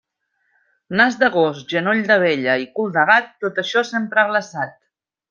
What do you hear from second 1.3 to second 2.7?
gos, genoll de vella i